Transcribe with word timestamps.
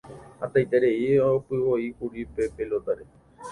Hatãiterei 0.39 1.07
opyvoíkuri 1.27 2.21
pe 2.35 2.43
pelota-re. 2.55 3.05